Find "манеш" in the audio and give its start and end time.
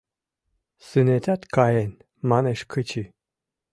2.29-2.59